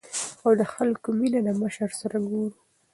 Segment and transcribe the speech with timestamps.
[0.45, 2.55] او د خلکو مينه د مشر سره ګورو ـ